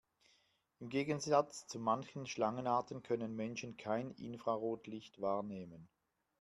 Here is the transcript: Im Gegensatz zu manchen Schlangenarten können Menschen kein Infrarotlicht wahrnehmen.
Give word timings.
Im 0.79 0.89
Gegensatz 0.89 1.67
zu 1.67 1.77
manchen 1.77 2.25
Schlangenarten 2.25 3.03
können 3.03 3.35
Menschen 3.35 3.77
kein 3.77 4.09
Infrarotlicht 4.13 5.21
wahrnehmen. 5.21 5.89